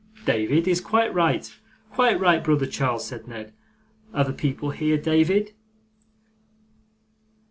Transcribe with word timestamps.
'David 0.25 0.67
is 0.67 0.81
quite 0.81 1.13
right, 1.13 1.59
quite 1.91 2.19
right, 2.19 2.43
brother 2.43 2.65
Charles,' 2.65 3.05
said 3.05 3.27
Ned: 3.27 3.53
'are 4.15 4.23
the 4.23 4.33
people 4.33 4.71
here, 4.71 4.97
David? 4.97 5.53